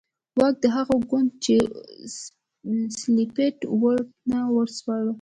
[0.39, 1.55] واک د هغه ګوند چې
[2.99, 3.93] سلپيپ وو
[4.29, 5.09] ته وسپاره.